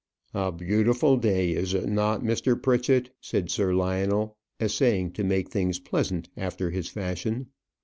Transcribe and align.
"A 0.33 0.51
beautiful 0.51 1.15
day, 1.15 1.51
is 1.51 1.75
it 1.75 1.87
not, 1.87 2.21
Mr. 2.23 2.59
Pritchett?" 2.59 3.11
said 3.21 3.51
Sir 3.51 3.71
Lionel, 3.75 4.35
essaying 4.59 5.11
to 5.11 5.23
make 5.23 5.51
things 5.51 5.77
pleasant, 5.77 6.27
after 6.35 6.71
his 6.71 6.89
fashion. 6.89 7.49